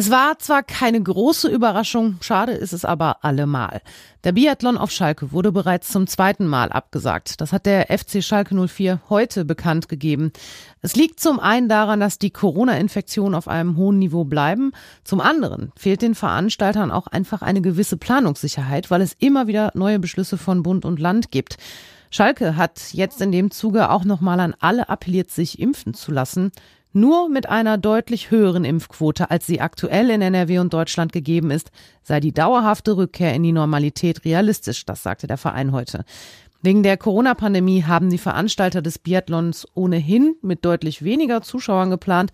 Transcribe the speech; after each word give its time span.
Es 0.00 0.10
war 0.10 0.38
zwar 0.38 0.62
keine 0.62 1.02
große 1.02 1.46
Überraschung, 1.50 2.16
schade 2.22 2.52
ist 2.52 2.72
es 2.72 2.86
aber 2.86 3.22
allemal. 3.22 3.82
Der 4.24 4.32
Biathlon 4.32 4.78
auf 4.78 4.90
Schalke 4.90 5.30
wurde 5.30 5.52
bereits 5.52 5.90
zum 5.90 6.06
zweiten 6.06 6.46
Mal 6.46 6.72
abgesagt. 6.72 7.38
Das 7.42 7.52
hat 7.52 7.66
der 7.66 7.88
FC 7.88 8.24
Schalke 8.24 8.54
04 8.54 9.02
heute 9.10 9.44
bekannt 9.44 9.90
gegeben. 9.90 10.32
Es 10.80 10.96
liegt 10.96 11.20
zum 11.20 11.38
einen 11.38 11.68
daran, 11.68 12.00
dass 12.00 12.18
die 12.18 12.30
Corona-Infektionen 12.30 13.34
auf 13.34 13.46
einem 13.46 13.76
hohen 13.76 13.98
Niveau 13.98 14.24
bleiben. 14.24 14.72
Zum 15.04 15.20
anderen 15.20 15.70
fehlt 15.76 16.00
den 16.00 16.14
Veranstaltern 16.14 16.90
auch 16.90 17.06
einfach 17.06 17.42
eine 17.42 17.60
gewisse 17.60 17.98
Planungssicherheit, 17.98 18.90
weil 18.90 19.02
es 19.02 19.12
immer 19.18 19.48
wieder 19.48 19.70
neue 19.74 19.98
Beschlüsse 19.98 20.38
von 20.38 20.62
Bund 20.62 20.86
und 20.86 20.98
Land 20.98 21.30
gibt. 21.30 21.58
Schalke 22.10 22.56
hat 22.56 22.80
jetzt 22.92 23.20
in 23.20 23.32
dem 23.32 23.50
Zuge 23.50 23.90
auch 23.90 24.04
nochmal 24.04 24.40
an 24.40 24.54
alle 24.60 24.88
appelliert, 24.88 25.30
sich 25.30 25.58
impfen 25.58 25.92
zu 25.92 26.10
lassen. 26.10 26.52
Nur 26.92 27.28
mit 27.28 27.48
einer 27.48 27.78
deutlich 27.78 28.32
höheren 28.32 28.64
Impfquote, 28.64 29.30
als 29.30 29.46
sie 29.46 29.60
aktuell 29.60 30.10
in 30.10 30.22
NRW 30.22 30.58
und 30.58 30.74
Deutschland 30.74 31.12
gegeben 31.12 31.52
ist, 31.52 31.70
sei 32.02 32.18
die 32.18 32.32
dauerhafte 32.32 32.96
Rückkehr 32.96 33.32
in 33.32 33.44
die 33.44 33.52
Normalität 33.52 34.24
realistisch, 34.24 34.84
das 34.86 35.04
sagte 35.04 35.28
der 35.28 35.38
Verein 35.38 35.70
heute. 35.70 36.04
Wegen 36.62 36.82
der 36.82 36.96
Corona-Pandemie 36.96 37.84
haben 37.84 38.10
die 38.10 38.18
Veranstalter 38.18 38.82
des 38.82 38.98
Biathlons 38.98 39.68
ohnehin 39.74 40.34
mit 40.42 40.64
deutlich 40.64 41.02
weniger 41.04 41.42
Zuschauern 41.42 41.90
geplant. 41.90 42.32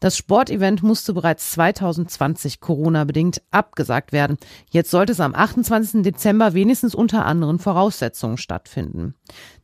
Das 0.00 0.16
Sportevent 0.16 0.82
musste 0.82 1.14
bereits 1.14 1.52
2020 1.52 2.60
Corona-bedingt 2.60 3.42
abgesagt 3.50 4.12
werden. 4.12 4.36
Jetzt 4.70 4.90
sollte 4.90 5.12
es 5.12 5.20
am 5.20 5.34
28. 5.34 6.02
Dezember 6.02 6.54
wenigstens 6.54 6.94
unter 6.94 7.24
anderen 7.24 7.58
Voraussetzungen 7.58 8.36
stattfinden. 8.36 9.14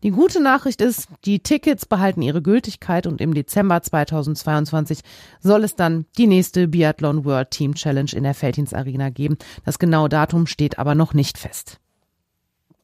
Die 0.03 0.11
gute 0.11 0.43
Nachricht 0.43 0.81
ist, 0.81 1.09
die 1.25 1.41
Tickets 1.41 1.87
behalten 1.87 2.23
ihre 2.23 2.43
Gültigkeit 2.43 3.07
und 3.07 3.21
im 3.21 3.35
Dezember 3.35 3.83
2022 3.83 5.01
soll 5.41 5.65
es 5.65 5.77
dann 5.77 6.07
die 6.17 6.27
nächste 6.27 6.69
Biathlon 6.69 7.25
World 7.25 7.51
Team 7.51 7.75
Challenge 7.75 8.11
in 8.13 8.23
der 8.23 8.35
Feldins 8.35 8.73
Arena 8.73 9.11
geben. 9.11 9.37
Das 9.65 9.79
genaue 9.79 10.09
Datum 10.09 10.47
steht 10.47 10.79
aber 10.79 10.95
noch 10.95 11.13
nicht 11.13 11.39
fest. 11.39 11.82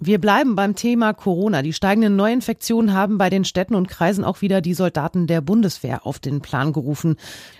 Wir 0.00 0.20
bleiben 0.20 0.54
beim 0.54 0.76
Thema 0.76 1.12
Corona. 1.12 1.62
Die 1.62 1.72
steigenden 1.72 2.14
Neuinfektionen 2.14 2.94
haben 2.94 3.18
bei 3.18 3.30
den 3.30 3.44
Städten 3.44 3.74
und 3.74 3.88
Kreisen 3.88 4.22
auch 4.22 4.42
wieder 4.42 4.60
die 4.60 4.74
Soldaten 4.74 5.26
der 5.26 5.40
Bundeswehr 5.40 6.06
auf 6.06 6.20
den 6.20 6.40
Plan 6.40 6.72
gerufen. 6.72 7.16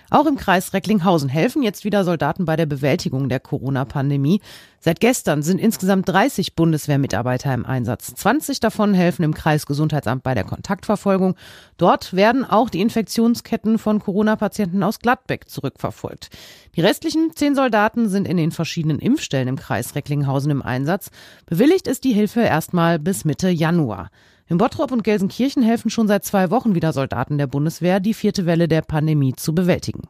Auch 0.09 0.25
im 0.25 0.37
Kreis 0.37 0.71
Recklinghausen 0.71 1.27
helfen 1.27 1.63
jetzt 1.63 1.83
wieder 1.83 2.05
Soldaten 2.05 2.45
bei 2.45 2.55
der 2.55 2.65
Bewältigung 2.65 3.27
der 3.27 3.41
Corona-Pandemie. 3.41 4.39
Seit 4.79 5.01
gestern 5.01 5.43
sind 5.43 5.59
insgesamt 5.59 6.07
30 6.07 6.55
Bundeswehrmitarbeiter 6.55 7.53
im 7.53 7.65
Einsatz. 7.65 8.15
20 8.15 8.61
davon 8.61 8.93
helfen 8.93 9.23
im 9.23 9.33
Kreisgesundheitsamt 9.33 10.23
bei 10.23 10.33
der 10.33 10.45
Kontaktverfolgung. 10.45 11.35
Dort 11.77 12.13
werden 12.13 12.45
auch 12.45 12.69
die 12.69 12.79
Infektionsketten 12.79 13.77
von 13.77 13.99
Corona-Patienten 13.99 14.81
aus 14.81 14.99
Gladbeck 14.99 15.49
zurückverfolgt. 15.49 16.29
Die 16.77 16.81
restlichen 16.81 17.31
zehn 17.35 17.55
Soldaten 17.55 18.07
sind 18.07 18.25
in 18.25 18.37
den 18.37 18.51
verschiedenen 18.51 18.99
Impfstellen 18.99 19.49
im 19.49 19.57
Kreis 19.57 19.95
Recklinghausen 19.95 20.49
im 20.49 20.61
Einsatz. 20.61 21.11
Bewilligt 21.45 21.87
ist 21.87 22.05
die 22.05 22.13
Hilfe 22.13 22.28
erstmal 22.37 22.99
bis 22.99 23.25
Mitte 23.25 23.49
Januar. 23.49 24.09
In 24.47 24.57
Bottrop 24.57 24.91
und 24.91 25.03
Gelsenkirchen 25.03 25.61
helfen 25.61 25.89
schon 25.89 26.07
seit 26.07 26.25
zwei 26.25 26.49
Wochen 26.49 26.75
wieder 26.75 26.93
Soldaten 26.93 27.37
der 27.37 27.47
Bundeswehr, 27.47 27.99
die 27.99 28.13
vierte 28.13 28.45
Welle 28.45 28.67
der 28.67 28.81
Pandemie 28.81 29.33
zu 29.33 29.53
bewältigen. 29.53 30.01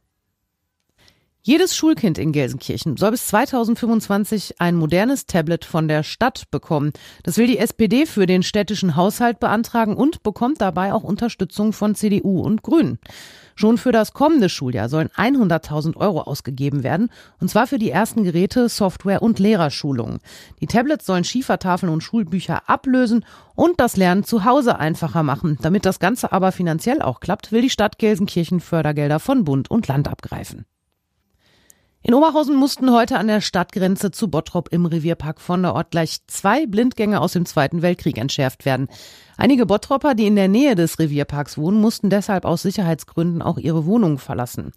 Jedes 1.42 1.76
Schulkind 1.76 2.18
in 2.18 2.34
Gelsenkirchen 2.34 2.98
soll 2.98 3.12
bis 3.12 3.28
2025 3.28 4.60
ein 4.60 4.76
modernes 4.76 5.26
Tablet 5.26 5.64
von 5.64 5.88
der 5.88 6.04
Stadt 6.04 6.44
bekommen. 6.52 6.92
Das 7.24 7.38
will 7.38 7.48
die 7.48 7.58
SPD 7.58 8.06
für 8.06 8.26
den 8.26 8.44
städtischen 8.44 8.98
Haushalt 8.98 9.40
beantragen 9.40 9.96
und 9.96 10.22
bekommt 10.22 10.60
dabei 10.60 10.94
auch 10.94 11.04
Unterstützung 11.04 11.72
von 11.72 11.96
CDU 11.96 12.42
und 12.42 12.62
Grünen. 12.62 13.00
Schon 13.60 13.78
für 13.78 13.92
das 13.92 14.14
kommende 14.14 14.48
Schuljahr 14.48 14.88
sollen 14.88 15.10
100.000 15.10 15.98
Euro 15.98 16.22
ausgegeben 16.22 16.82
werden, 16.82 17.10
und 17.42 17.50
zwar 17.50 17.68
für 17.68 17.78
die 17.78 17.92
ersten 17.92 18.24
Geräte, 18.24 18.70
Software 18.70 19.22
und 19.22 19.38
Lehrerschulungen. 19.38 20.20
Die 20.62 20.66
Tablets 20.66 21.06
sollen 21.06 21.26
Schiefertafeln 21.26 21.92
und 21.92 22.02
Schulbücher 22.02 22.70
ablösen 22.70 23.26
und 23.56 23.82
das 23.82 23.98
Lernen 23.98 24.24
zu 24.24 24.46
Hause 24.46 24.80
einfacher 24.80 25.24
machen. 25.24 25.58
Damit 25.62 25.86
das 25.86 26.00
Ganze 26.00 26.32
aber 26.32 26.54
finanziell 26.54 27.02
auch 27.02 27.20
klappt, 27.20 27.52
will 27.52 27.62
die 27.62 27.70
Stadt 27.70 28.00
Gelsenkirchen 28.00 28.62
Fördergelder 28.62 29.20
von 29.20 29.44
Bund 29.44 29.70
und 29.70 29.90
Land 29.90 30.08
abgreifen. 30.08 30.66
In 32.02 32.14
Oberhausen 32.14 32.56
mussten 32.56 32.94
heute 32.94 33.18
an 33.18 33.28
der 33.28 33.42
Stadtgrenze 33.42 34.10
zu 34.12 34.30
Bottrop 34.30 34.70
im 34.72 34.86
Revierpark 34.86 35.42
von 35.42 35.64
der 35.64 35.76
Ort 35.76 35.92
gleich 35.92 36.20
zwei 36.28 36.66
Blindgänge 36.66 37.20
aus 37.20 37.34
dem 37.34 37.46
Zweiten 37.46 37.82
Weltkrieg 37.82 38.18
entschärft 38.18 38.64
werden. 38.64 38.88
Einige 39.42 39.66
Bottropper, 39.66 40.16
die 40.16 40.28
in 40.28 40.36
der 40.36 40.50
Nähe 40.50 40.76
des 40.76 41.00
Revierparks 41.00 41.58
wohnen, 41.58 41.80
mussten 41.80 42.10
deshalb 42.10 42.44
aus 42.44 42.62
Sicherheitsgründen 42.62 43.42
auch 43.42 43.58
ihre 43.58 43.86
Wohnungen 43.86 44.18
verlassen. 44.18 44.74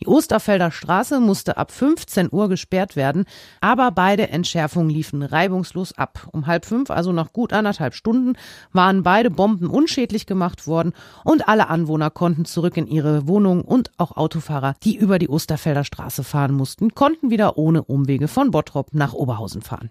Die 0.00 0.06
Osterfelder 0.06 0.70
Straße 0.70 1.20
musste 1.20 1.58
ab 1.58 1.70
15 1.70 2.30
Uhr 2.32 2.48
gesperrt 2.48 2.96
werden, 2.96 3.26
aber 3.60 3.90
beide 3.90 4.30
Entschärfungen 4.30 4.88
liefen 4.88 5.22
reibungslos 5.22 5.92
ab. 5.98 6.28
Um 6.32 6.46
halb 6.46 6.64
fünf, 6.64 6.90
also 6.90 7.12
nach 7.12 7.34
gut 7.34 7.52
anderthalb 7.52 7.92
Stunden, 7.92 8.38
waren 8.72 9.02
beide 9.02 9.30
Bomben 9.30 9.66
unschädlich 9.66 10.24
gemacht 10.24 10.66
worden 10.66 10.94
und 11.22 11.46
alle 11.46 11.68
Anwohner 11.68 12.08
konnten 12.08 12.46
zurück 12.46 12.78
in 12.78 12.86
ihre 12.86 13.28
Wohnungen 13.28 13.60
und 13.60 13.90
auch 13.98 14.16
Autofahrer, 14.16 14.76
die 14.82 14.96
über 14.96 15.18
die 15.18 15.28
Osterfelder 15.28 15.84
Straße 15.84 16.24
fahren 16.24 16.54
mussten, 16.54 16.94
konnten 16.94 17.28
wieder 17.28 17.58
ohne 17.58 17.84
Umwege 17.84 18.28
von 18.28 18.50
Bottrop 18.50 18.94
nach 18.94 19.12
Oberhausen 19.12 19.60
fahren. 19.60 19.90